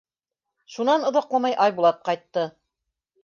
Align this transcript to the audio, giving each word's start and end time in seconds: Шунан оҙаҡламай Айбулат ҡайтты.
Шунан 0.75 1.05
оҙаҡламай 1.09 1.55
Айбулат 1.67 2.01
ҡайтты. 2.09 2.47